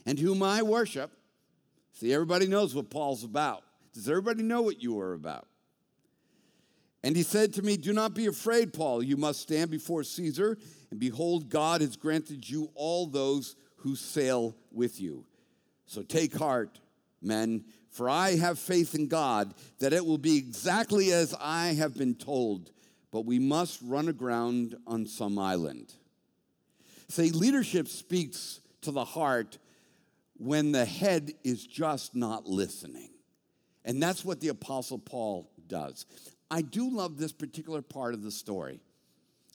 [0.06, 1.10] and whom I worship.
[1.92, 3.62] See, everybody knows what Paul's about.
[3.92, 5.46] Does everybody know what you are about?
[7.04, 9.02] And he said to me, Do not be afraid, Paul.
[9.02, 10.58] You must stand before Caesar,
[10.90, 15.26] and behold, God has granted you all those who sail with you.
[15.86, 16.80] So take heart,
[17.20, 21.94] men, for I have faith in God that it will be exactly as I have
[21.94, 22.72] been told,
[23.12, 25.92] but we must run aground on some island.
[27.08, 29.58] See, leadership speaks to the heart
[30.36, 33.10] when the head is just not listening.
[33.84, 36.06] And that's what the Apostle Paul does.
[36.50, 38.80] I do love this particular part of the story.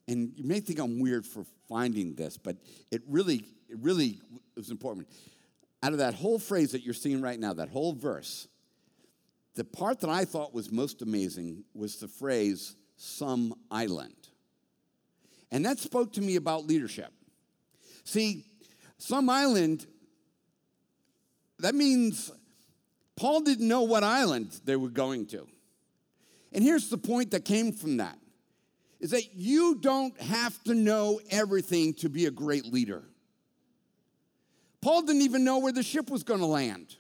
[0.07, 2.57] And you may think I'm weird for finding this, but
[2.91, 4.19] it really, it really
[4.55, 5.07] was important.
[5.83, 8.47] Out of that whole phrase that you're seeing right now, that whole verse,
[9.55, 14.15] the part that I thought was most amazing was the phrase, some island.
[15.51, 17.11] And that spoke to me about leadership.
[18.03, 18.45] See,
[18.97, 19.85] some island
[21.59, 22.31] that means
[23.15, 25.47] Paul didn't know what island they were going to.
[26.51, 28.17] And here's the point that came from that
[28.99, 33.03] is that you don't have to know everything to be a great leader.
[34.81, 36.95] Paul didn't even know where the ship was going to land.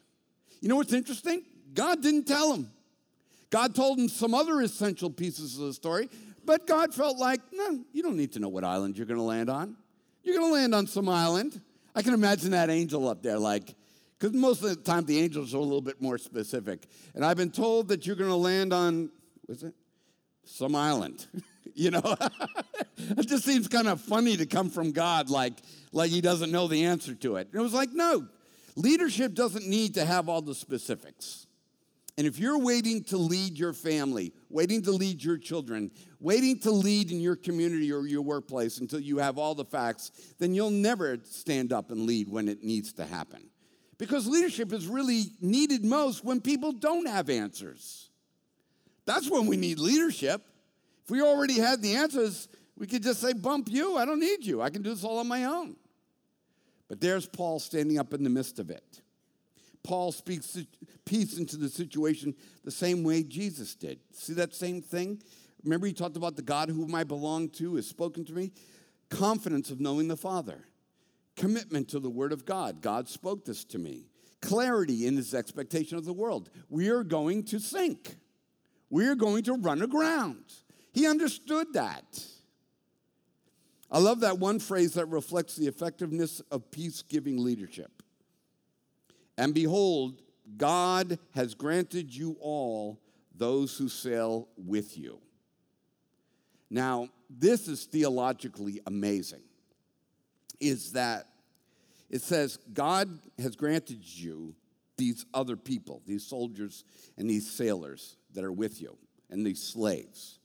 [0.61, 1.43] You know what's interesting?
[1.73, 2.69] God didn't tell him.
[3.49, 6.09] God told him some other essential pieces of the story,
[6.45, 9.23] but God felt like, no, you don't need to know what island you're going to
[9.23, 9.75] land on.
[10.23, 11.59] You're going to land on some island.
[11.95, 13.75] I can imagine that angel up there, like,
[14.19, 16.87] because most of the time the angels are a little bit more specific.
[17.15, 19.09] And I've been told that you're going to land on,
[19.45, 19.73] what's it?
[20.43, 21.25] Some island.
[21.73, 22.01] you know?
[22.97, 25.53] it just seems kind of funny to come from God like,
[25.93, 27.47] like he doesn't know the answer to it.
[27.51, 28.27] And it was like, no,
[28.75, 31.47] leadership doesn't need to have all the specifics.
[32.17, 36.71] And if you're waiting to lead your family, waiting to lead your children, waiting to
[36.71, 40.69] lead in your community or your workplace until you have all the facts, then you'll
[40.69, 43.49] never stand up and lead when it needs to happen.
[43.99, 48.09] Because leadership is really needed most when people don't have answers.
[49.05, 50.41] That's when we need leadership.
[51.03, 52.47] If we already had the answers,
[52.79, 53.97] We could just say, bump you.
[53.97, 54.61] I don't need you.
[54.61, 55.75] I can do this all on my own.
[56.87, 59.01] But there's Paul standing up in the midst of it.
[59.83, 60.57] Paul speaks
[61.05, 62.33] peace into the situation
[62.63, 63.99] the same way Jesus did.
[64.13, 65.21] See that same thing?
[65.63, 68.51] Remember, he talked about the God whom I belong to has spoken to me?
[69.09, 70.63] Confidence of knowing the Father,
[71.39, 72.81] commitment to the Word of God.
[72.81, 74.05] God spoke this to me.
[74.41, 76.51] Clarity in his expectation of the world.
[76.69, 78.17] We are going to sink,
[78.91, 80.43] we are going to run aground.
[80.91, 82.23] He understood that.
[83.91, 88.03] I love that one phrase that reflects the effectiveness of peace giving leadership.
[89.37, 90.21] And behold,
[90.57, 92.99] God has granted you all
[93.35, 95.19] those who sail with you.
[96.69, 99.41] Now, this is theologically amazing.
[100.59, 101.28] Is that
[102.09, 104.55] it says God has granted you
[104.97, 106.83] these other people, these soldiers
[107.17, 108.97] and these sailors that are with you,
[109.29, 110.39] and these slaves.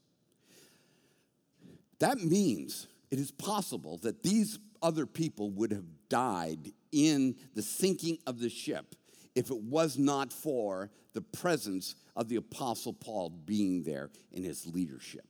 [1.99, 8.19] That means it is possible that these other people would have died in the sinking
[8.27, 8.95] of the ship
[9.35, 14.67] if it was not for the presence of the Apostle Paul being there in his
[14.67, 15.27] leadership.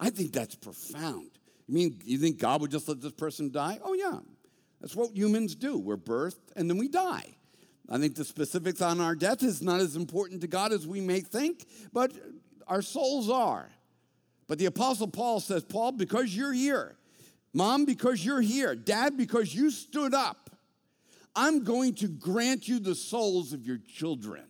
[0.00, 1.30] I think that's profound.
[1.68, 3.78] You mean you think God would just let this person die?
[3.84, 4.18] Oh, yeah.
[4.82, 5.78] That's what humans do.
[5.78, 7.36] We're birthed and then we die.
[7.88, 11.00] I think the specifics on our death is not as important to God as we
[11.00, 12.12] may think, but
[12.66, 13.70] our souls are.
[14.48, 16.96] But the Apostle Paul says, Paul, because you're here,
[17.54, 18.74] Mom, because you're here.
[18.74, 20.50] Dad, because you stood up.
[21.34, 24.44] I'm going to grant you the souls of your children.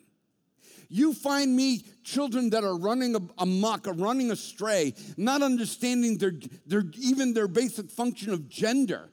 [0.89, 6.35] You find me children that are running amok, running astray, not understanding their,
[6.67, 9.09] their, even their basic function of gender.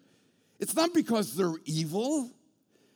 [0.59, 2.29] It's not because they're evil.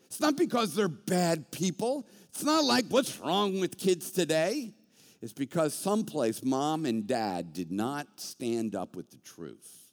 [0.08, 2.06] It's not because they're bad people.
[2.30, 4.74] It's not like what's wrong with kids today.
[5.22, 9.84] It's because someplace mom and dad did not stand up with the truth.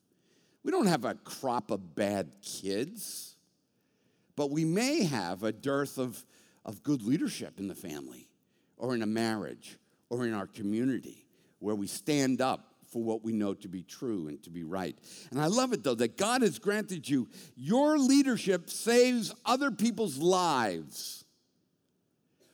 [0.64, 3.36] We don't have a crop of bad kids,
[4.36, 6.24] but we may have a dearth of,
[6.64, 8.28] of good leadership in the family
[8.76, 9.78] or in a marriage
[10.08, 11.24] or in our community
[11.60, 14.96] where we stand up for what we know to be true and to be right.
[15.30, 20.18] And I love it though that God has granted you your leadership saves other people's
[20.18, 21.24] lives.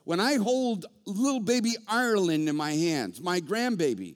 [0.05, 4.15] When I hold little baby Ireland in my hands, my grandbaby,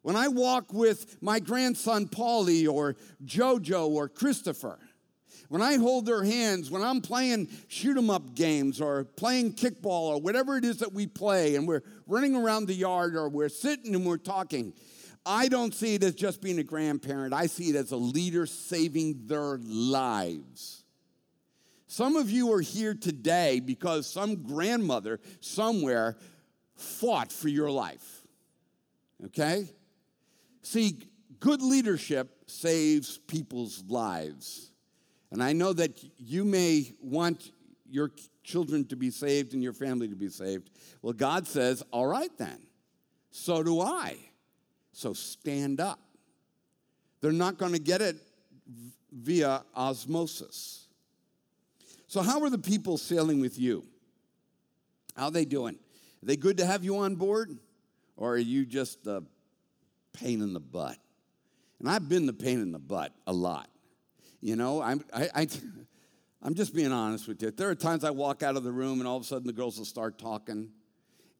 [0.00, 4.80] when I walk with my grandson Paulie or Jojo or Christopher,
[5.48, 10.14] when I hold their hands, when I'm playing shoot 'em up games or playing kickball
[10.14, 13.50] or whatever it is that we play and we're running around the yard or we're
[13.50, 14.72] sitting and we're talking,
[15.24, 17.32] I don't see it as just being a grandparent.
[17.32, 20.84] I see it as a leader saving their lives.
[21.86, 26.16] Some of you are here today because some grandmother somewhere
[26.74, 28.22] fought for your life.
[29.26, 29.68] Okay?
[30.62, 30.98] See,
[31.38, 34.70] good leadership saves people's lives.
[35.30, 37.52] And I know that you may want
[37.88, 38.10] your
[38.42, 40.70] children to be saved and your family to be saved.
[41.02, 42.58] Well, God says, all right then,
[43.30, 44.16] so do I.
[44.92, 46.00] So stand up.
[47.20, 48.16] They're not going to get it
[49.12, 50.86] via osmosis.
[52.06, 53.84] So, how are the people sailing with you?
[55.16, 55.74] How are they doing?
[55.74, 57.56] Are they good to have you on board?
[58.16, 59.24] Or are you just the
[60.12, 60.96] pain in the butt.
[61.80, 63.68] And I've been the pain in the butt a lot.
[64.40, 65.48] You know, I'm, I, I,
[66.42, 67.50] I'm just being honest with you.
[67.50, 69.52] There are times I walk out of the room and all of a sudden the
[69.52, 70.70] girls will start talking.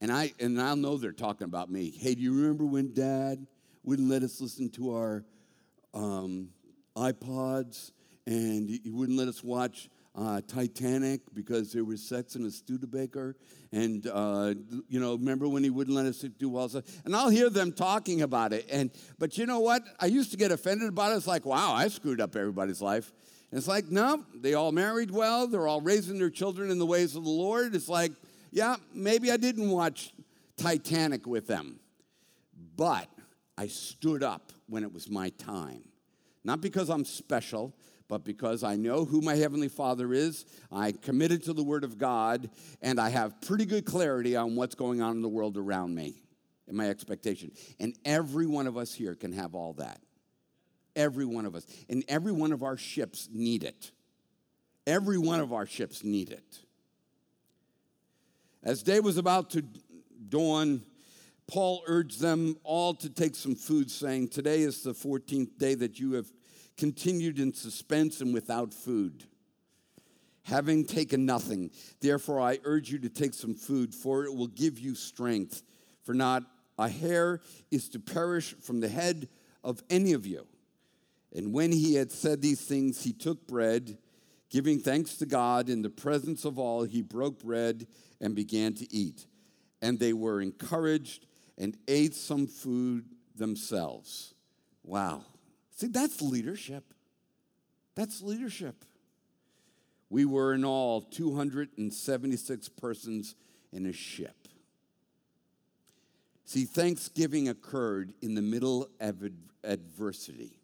[0.02, 1.92] And, I, and I'll know they're talking about me.
[1.96, 3.46] Hey, do you remember when dad
[3.84, 5.24] wouldn't let us listen to our
[5.94, 6.48] um,
[6.96, 7.92] iPods
[8.26, 13.36] and he wouldn't let us watch uh, Titanic because there was sex in a Studebaker.
[13.70, 14.54] And, uh,
[14.88, 16.68] you know, remember when he wouldn't let us do well?
[17.04, 18.66] And I'll hear them talking about it.
[18.72, 19.84] And, but you know what?
[20.00, 21.16] I used to get offended about it.
[21.16, 23.12] It's like, wow, I screwed up everybody's life.
[23.52, 25.46] And it's like, no, they all married well.
[25.46, 27.76] They're all raising their children in the ways of the Lord.
[27.76, 28.10] It's like,
[28.52, 30.12] yeah, maybe I didn't watch
[30.56, 31.80] Titanic with them.
[32.76, 33.08] But
[33.58, 35.88] I stood up when it was my time.
[36.44, 37.74] Not because I'm special,
[38.08, 41.96] but because I know who my Heavenly Father is, I committed to the Word of
[41.96, 42.50] God,
[42.82, 46.22] and I have pretty good clarity on what's going on in the world around me
[46.68, 47.52] and my expectation.
[47.80, 50.00] And every one of us here can have all that.
[50.94, 51.66] Every one of us.
[51.88, 53.92] And every one of our ships need it.
[54.86, 56.58] Every one of our ships need it.
[58.64, 59.64] As day was about to
[60.28, 60.82] dawn,
[61.48, 65.98] Paul urged them all to take some food, saying, Today is the 14th day that
[65.98, 66.32] you have
[66.76, 69.24] continued in suspense and without food.
[70.44, 74.78] Having taken nothing, therefore I urge you to take some food, for it will give
[74.78, 75.62] you strength.
[76.04, 76.44] For not
[76.78, 77.40] a hair
[77.70, 79.28] is to perish from the head
[79.62, 80.46] of any of you.
[81.34, 83.98] And when he had said these things, he took bread,
[84.52, 87.86] giving thanks to God in the presence of all, he broke bread
[88.20, 89.26] and began to eat.
[89.80, 91.26] And they were encouraged
[91.56, 94.34] and ate some food themselves.
[94.84, 95.24] Wow.
[95.74, 96.84] See, that's leadership.
[97.94, 98.84] That's leadership.
[100.10, 103.34] We were in all 276 persons
[103.72, 104.36] in a ship.
[106.44, 109.22] See, Thanksgiving occurred in the middle of
[109.64, 110.61] adversity.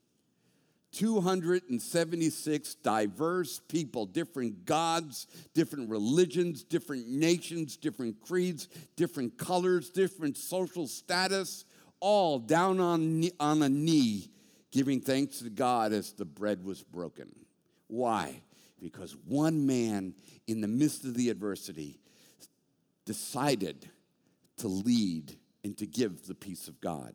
[0.93, 10.87] 276 diverse people, different gods, different religions, different nations, different creeds, different colors, different social
[10.87, 11.65] status,
[12.01, 14.31] all down on, on a knee,
[14.71, 17.29] giving thanks to God as the bread was broken.
[17.89, 18.43] Why?
[18.81, 20.15] Because one man
[20.47, 22.01] in the midst of the adversity
[23.05, 23.91] decided
[24.59, 27.15] to lead and to give the peace of God.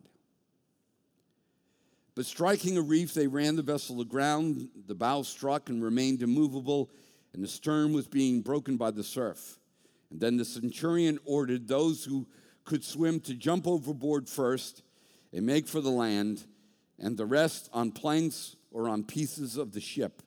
[2.15, 4.69] But striking a reef, they ran the vessel aground.
[4.87, 6.91] The bow struck and remained immovable,
[7.33, 9.57] and the stern was being broken by the surf.
[10.11, 12.27] And then the centurion ordered those who
[12.65, 14.83] could swim to jump overboard first
[15.33, 16.43] and make for the land,
[16.99, 20.21] and the rest on planks or on pieces of the ship.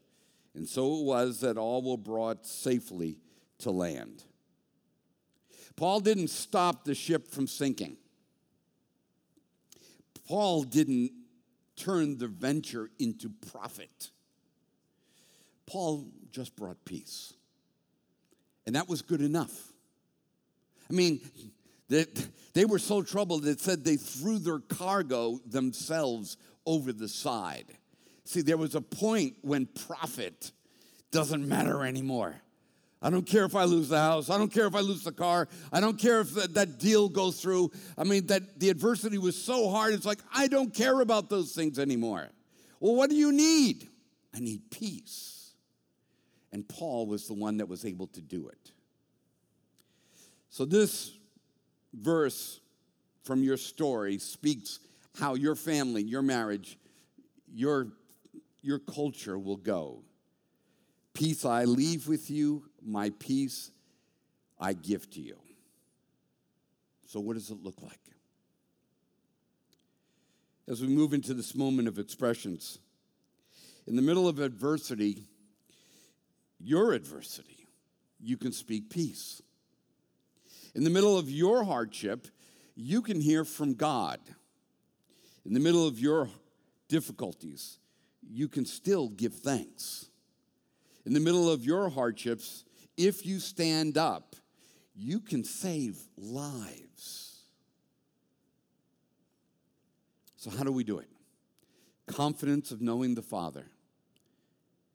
[0.55, 3.19] And so it was that all were brought safely
[3.59, 4.25] to land.
[5.77, 7.99] Paul didn't stop the ship from sinking.
[10.27, 11.13] Paul didn't
[11.77, 14.11] turn the venture into profit.
[15.67, 17.35] Paul just brought peace.
[18.67, 19.73] And that was good enough.
[20.91, 21.21] I mean,
[21.89, 22.07] they,
[22.55, 27.67] they were so troubled it said they threw their cargo themselves over the side.
[28.25, 30.51] See, there was a point when profit
[31.13, 32.41] doesn't matter anymore.
[33.03, 34.31] I don't care if I lose the house.
[34.31, 35.49] I don't care if I lose the car.
[35.73, 37.71] I don't care if that, that deal goes through.
[37.97, 39.93] I mean, that the adversity was so hard.
[39.93, 42.29] It's like, I don't care about those things anymore.
[42.81, 43.89] Well, what do you need?
[44.35, 45.53] I need peace.
[46.53, 48.73] And Paul was the one that was able to do it.
[50.49, 51.13] So, this
[51.93, 52.61] verse
[53.25, 54.79] from your story speaks
[55.19, 56.79] how your family, your marriage,
[57.53, 57.89] your,
[58.63, 60.03] your culture will go.
[61.13, 63.71] Peace I leave with you, my peace
[64.59, 65.37] I give to you.
[67.07, 68.01] So, what does it look like?
[70.69, 72.79] As we move into this moment of expressions,
[73.87, 75.25] in the middle of adversity,
[76.59, 77.69] your adversity,
[78.21, 79.41] you can speak peace.
[80.75, 82.27] In the middle of your hardship,
[82.75, 84.19] you can hear from God.
[85.45, 86.29] In the middle of your
[86.89, 87.79] difficulties,
[88.29, 90.07] you can still give thanks.
[91.05, 92.65] In the middle of your hardships,
[92.97, 94.37] if you stand up,
[94.95, 97.41] you can save lives.
[100.37, 101.09] So, how do we do it?
[102.07, 103.67] Confidence of knowing the Father,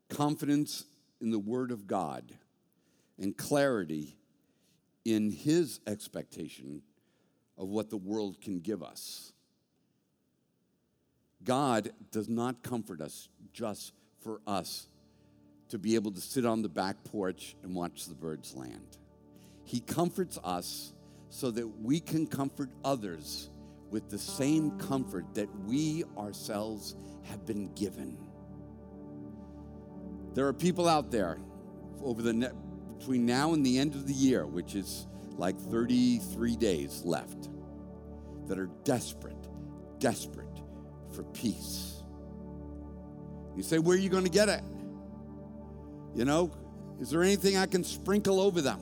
[0.09, 0.85] confidence
[1.19, 2.33] in the Word of God,
[3.19, 4.15] and clarity
[5.05, 6.81] in His expectation
[7.57, 9.33] of what the world can give us.
[11.43, 14.87] God does not comfort us just for us
[15.71, 18.97] to be able to sit on the back porch and watch the birds land.
[19.63, 20.93] He comforts us
[21.29, 23.49] so that we can comfort others
[23.89, 28.17] with the same comfort that we ourselves have been given.
[30.33, 31.39] There are people out there
[32.03, 32.51] over the ne-
[32.97, 35.07] between now and the end of the year, which is
[35.37, 37.49] like 33 days left,
[38.47, 39.47] that are desperate,
[39.99, 40.47] desperate
[41.13, 42.03] for peace.
[43.55, 44.61] You say, Where are you going to get it?
[46.13, 46.51] You know,
[46.99, 48.79] is there anything I can sprinkle over them?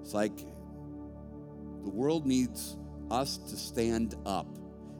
[0.00, 0.36] It's like
[1.82, 2.76] the world needs
[3.10, 4.46] us to stand up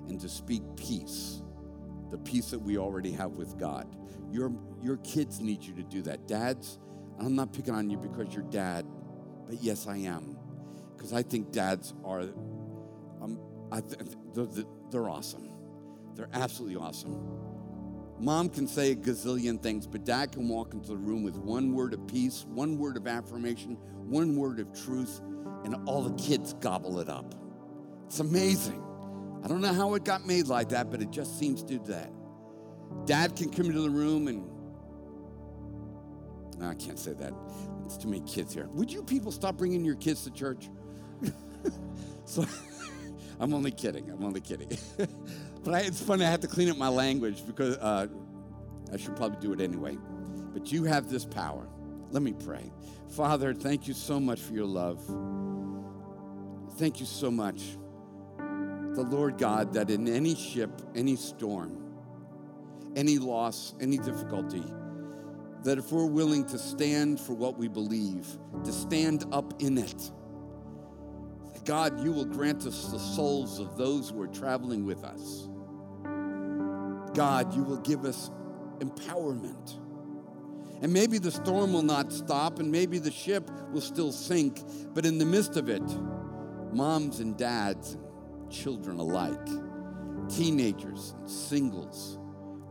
[0.09, 1.43] and to speak peace,
[2.11, 3.87] the peace that we already have with God.
[4.31, 6.27] Your, your kids need you to do that.
[6.27, 6.79] Dads,
[7.19, 8.87] I'm not picking on you because you're dad,
[9.47, 10.37] but yes, I am.
[10.97, 12.21] Because I think dads are,
[13.21, 13.39] um,
[13.71, 13.83] I
[14.35, 14.47] they're,
[14.91, 15.51] they're awesome.
[16.15, 17.48] They're absolutely awesome.
[18.21, 21.73] Mom can say a gazillion things, but dad can walk into the room with one
[21.73, 23.77] word of peace, one word of affirmation,
[24.09, 25.21] one word of truth,
[25.65, 27.35] and all the kids gobble it up.
[28.07, 28.83] It's amazing.
[29.45, 31.85] I don't know how it got made like that, but it just seems to do
[31.87, 32.11] that.
[33.05, 34.51] Dad can come into the room and
[36.59, 37.33] no, I can't say that.
[37.85, 38.67] It's too many kids here.
[38.73, 40.69] Would you people stop bringing your kids to church?
[42.25, 42.45] so
[43.41, 44.11] I'm only kidding.
[44.11, 44.77] I'm only kidding.
[45.65, 48.07] But I, it's funny, I have to clean up my language because uh,
[48.93, 49.99] I should probably do it anyway.
[50.53, 51.69] But you have this power.
[52.11, 52.73] Let me pray.
[53.11, 55.01] Father, thank you so much for your love.
[56.79, 57.77] Thank you so much
[58.99, 61.79] the Lord God that in any ship, any storm,
[62.97, 64.65] any loss, any difficulty,
[65.63, 68.27] that if we're willing to stand for what we believe,
[68.65, 70.11] to stand up in it,
[71.69, 75.51] God, you will grant us the souls of those who are traveling with us.
[77.15, 78.31] God, you will give us
[78.79, 79.79] empowerment.
[80.81, 84.63] And maybe the storm will not stop, and maybe the ship will still sink,
[84.95, 85.83] but in the midst of it,
[86.73, 87.99] moms and dads,
[88.33, 89.47] and children alike,
[90.31, 92.19] teenagers and singles,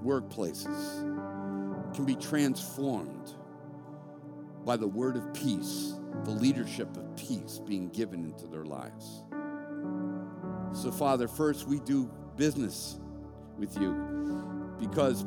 [0.04, 3.37] workplaces can be transformed
[4.68, 5.94] by the word of peace,
[6.26, 9.24] the leadership of peace being given into their lives.
[10.74, 13.00] So, Father, first we do business
[13.58, 13.94] with you
[14.78, 15.26] because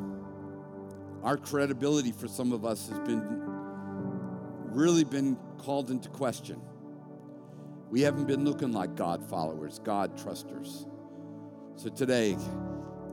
[1.23, 3.23] our credibility for some of us has been
[4.67, 6.61] really been called into question.
[7.89, 10.85] We haven't been looking like God followers, God trusters.
[11.77, 12.37] So today,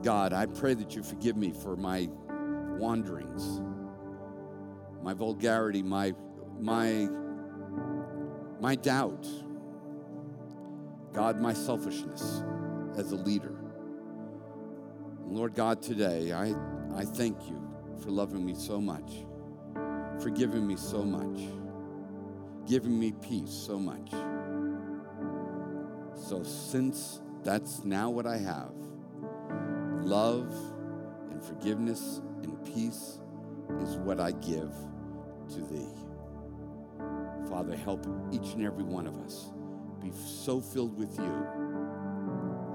[0.03, 2.07] God, I pray that you forgive me for my
[2.77, 3.61] wanderings,
[5.09, 6.13] my vulgarity, my
[6.59, 7.09] my
[8.61, 9.25] my doubt.
[11.13, 12.43] God, my selfishness
[12.95, 13.55] as a leader.
[15.25, 16.53] Lord God, today I,
[16.95, 17.59] I thank you
[18.03, 19.25] for loving me so much,
[20.21, 21.41] for giving me so much,
[22.67, 24.11] giving me peace so much.
[26.13, 28.73] So, since that's now what I have,
[30.03, 30.53] love
[31.31, 33.17] and forgiveness and peace
[33.81, 34.71] is what I give
[35.49, 35.87] to thee.
[37.49, 39.51] Father, help each and every one of us
[40.01, 41.47] be so filled with you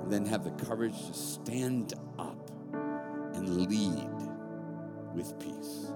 [0.03, 2.51] and then have the courage to stand up
[3.35, 4.09] and lead
[5.15, 5.93] with peace.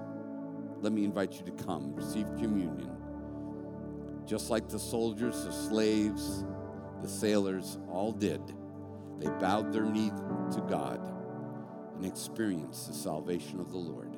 [0.81, 2.89] Let me invite you to come, receive communion.
[4.25, 6.45] Just like the soldiers, the slaves,
[7.01, 8.41] the sailors all did,
[9.19, 10.11] they bowed their knee
[10.53, 10.99] to God
[11.95, 14.08] and experienced the salvation of the Lord.